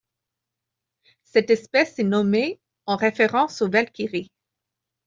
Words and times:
Cette 1.21 1.51
espèce 1.51 1.99
est 1.99 2.03
nommée 2.03 2.59
en 2.87 2.95
référence 2.95 3.61
aux 3.61 3.69
Valkyries. 3.69 4.31